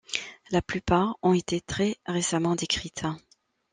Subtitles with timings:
[0.49, 3.05] La plupart ont été très récemment décrites.